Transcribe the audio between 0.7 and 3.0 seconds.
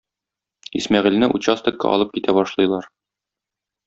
Исмәгыйльне участокка алып китә башлыйлар.